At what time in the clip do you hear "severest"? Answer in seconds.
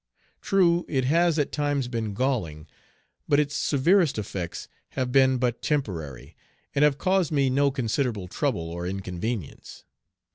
3.53-4.17